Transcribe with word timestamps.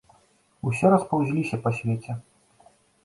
Усе 0.69 0.87
распаўзліся 0.95 1.59
па 1.67 1.75
свеце. 1.81 2.17